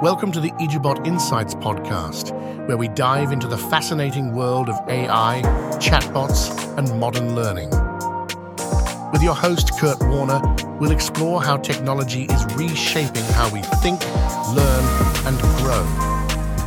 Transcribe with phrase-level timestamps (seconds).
[0.00, 2.30] Welcome to the EduBot Insights podcast,
[2.68, 5.42] where we dive into the fascinating world of AI,
[5.80, 7.70] chatbots, and modern learning.
[9.10, 10.40] With your host, Kurt Warner,
[10.78, 14.00] we'll explore how technology is reshaping how we think,
[14.54, 14.84] learn,
[15.26, 15.82] and grow.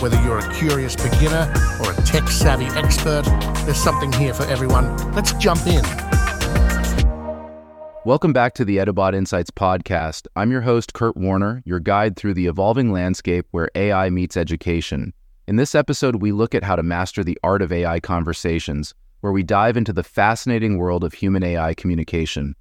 [0.00, 1.50] Whether you're a curious beginner
[1.82, 3.24] or a tech savvy expert,
[3.64, 4.94] there's something here for everyone.
[5.14, 5.82] Let's jump in.
[8.06, 10.26] Welcome back to the EduBot Insights podcast.
[10.36, 15.14] I'm your host, Kurt Warner, your guide through the evolving landscape where AI meets education.
[15.48, 19.32] In this episode, we look at how to master the art of AI conversations, where
[19.32, 22.54] we dive into the fascinating world of human AI communication.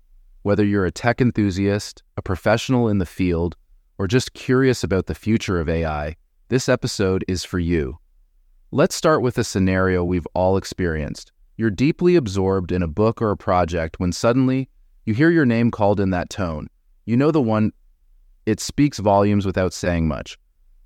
[0.43, 3.57] Whether you're a tech enthusiast, a professional in the field,
[3.97, 6.15] or just curious about the future of AI,
[6.47, 7.97] this episode is for you.
[8.71, 11.33] Let's start with a scenario we've all experienced.
[11.57, 14.69] You're deeply absorbed in a book or a project when suddenly
[15.05, 16.67] you hear your name called in that tone.
[17.05, 17.71] You know the one,
[18.45, 20.37] it speaks volumes without saying much.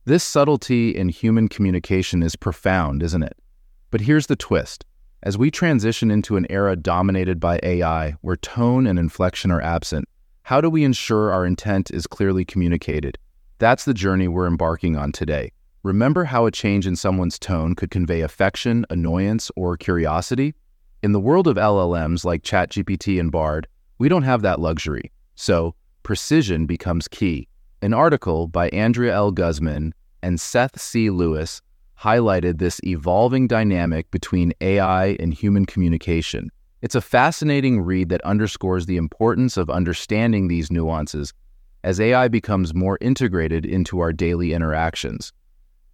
[0.05, 3.37] This subtlety in human communication is profound, isn't it?
[3.91, 4.85] But here's the twist.
[5.23, 10.07] As we transition into an era dominated by AI, where tone and inflection are absent,
[10.43, 13.17] how do we ensure our intent is clearly communicated?
[13.59, 15.51] That's the journey we're embarking on today.
[15.83, 20.53] Remember how a change in someone's tone could convey affection, annoyance, or curiosity?
[21.03, 23.67] In the world of LLMs like ChatGPT and Bard,
[23.99, 27.47] we don't have that luxury, so precision becomes key.
[27.81, 29.31] An article by Andrea L.
[29.31, 31.09] Guzman and Seth C.
[31.09, 31.61] Lewis
[31.99, 36.49] highlighted this evolving dynamic between AI and human communication.
[36.81, 41.33] It's a fascinating read that underscores the importance of understanding these nuances
[41.83, 45.33] as AI becomes more integrated into our daily interactions.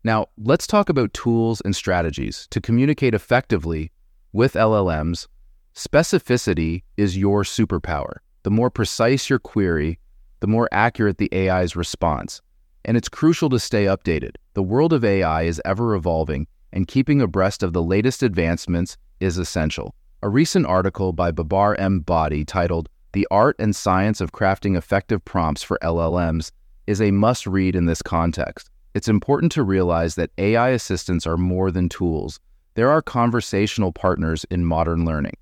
[0.04, 3.92] Now, let's talk about tools and strategies to communicate effectively
[4.34, 5.28] with LLMs
[5.76, 8.18] Specificity is your superpower.
[8.44, 9.98] The more precise your query,
[10.40, 12.42] the more accurate the AI's response.
[12.86, 14.36] And it's crucial to stay updated.
[14.54, 19.40] The world of AI is ever evolving, and keeping abreast of the latest advancements is
[19.40, 19.96] essential.
[20.22, 22.02] A recent article by Babar M.
[22.02, 26.52] Bhatti titled The Art and Science of Crafting Effective Prompts for LLMs
[26.86, 28.70] is a must read in this context.
[28.94, 32.40] It's important to realize that AI assistants are more than tools,
[32.76, 35.34] there are conversational partners in modern learning.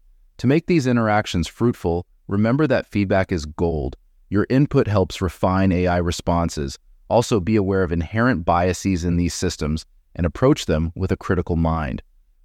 [0.41, 3.96] To make these interactions fruitful, remember that feedback is gold.
[4.28, 6.79] Your input helps refine AI responses.
[7.12, 9.85] Also, be aware of inherent biases in these systems
[10.16, 12.02] and approach them with a critical mind.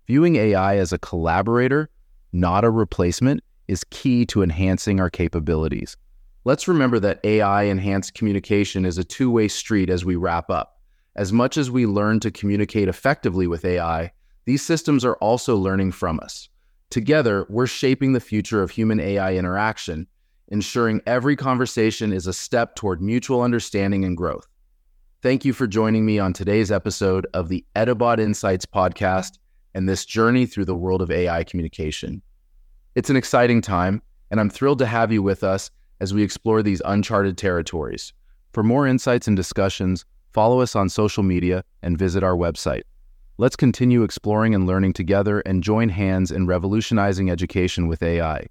[0.06, 1.88] Viewing AI as a collaborator,
[2.34, 5.96] not a replacement, is key to enhancing our capabilities.
[6.44, 10.82] Let's remember that AI enhanced communication is a two way street as we wrap up.
[11.14, 14.12] As much as we learn to communicate effectively with AI,
[14.44, 16.50] these systems are also learning from us.
[16.90, 20.06] Together, we're shaping the future of human AI interaction,
[20.48, 24.46] ensuring every conversation is a step toward mutual understanding and growth.
[25.20, 29.38] Thank you for joining me on today's episode of the EduBot Insights podcast
[29.74, 32.22] and this journey through the world of AI communication.
[32.94, 35.70] It's an exciting time, and I'm thrilled to have you with us
[36.00, 38.12] as we explore these uncharted territories.
[38.52, 42.82] For more insights and discussions, follow us on social media and visit our website.
[43.38, 48.46] Let's continue exploring and learning together and join hands in revolutionizing education with AI.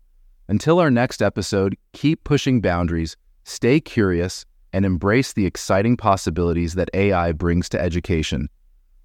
[0.47, 6.91] Until our next episode, keep pushing boundaries, stay curious, and embrace the exciting possibilities that
[6.94, 8.47] AI brings to education.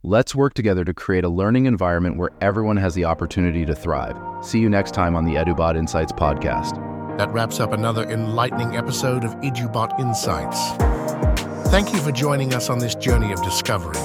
[0.02, 4.18] Let's work together to create a learning environment where everyone has the opportunity to thrive.
[4.44, 6.76] See you next time on the EduBot Insights podcast.
[7.16, 10.58] That wraps up another enlightening episode of EduBot Insights.
[11.70, 13.96] Thank you for joining us on this journey of discovery.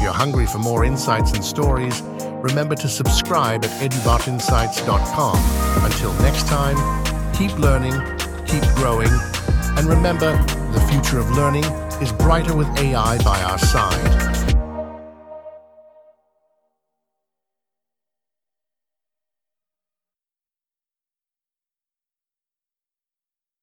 [0.00, 2.00] If you're hungry for more insights and stories,
[2.40, 5.84] remember to subscribe at edubotinsights.com.
[5.84, 6.78] Until next time,
[7.34, 7.92] keep learning,
[8.46, 9.10] keep growing,
[9.76, 11.64] and remember, the future of learning
[12.00, 14.39] is brighter with AI by our side.